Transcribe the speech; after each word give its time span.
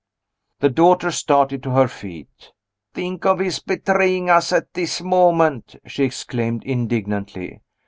The 0.61 0.69
daughter 0.69 1.11
started 1.11 1.61
to 1.61 1.69
her 1.73 1.87
feet. 1.87 2.53
"Think 2.95 3.23
of 3.27 3.37
his 3.37 3.59
betraying 3.59 4.31
us 4.31 4.51
at 4.51 4.73
this 4.73 4.99
moment!" 5.01 5.75
she 5.85 6.03
exclaimed 6.03 6.63
indignantly. 6.63 7.61